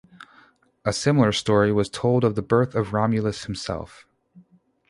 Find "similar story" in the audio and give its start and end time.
0.93-1.71